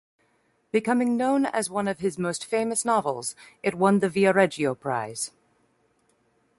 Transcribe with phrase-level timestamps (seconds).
[0.71, 5.29] Becoming known as one of his most famous novels, it won the Viareggio Prize.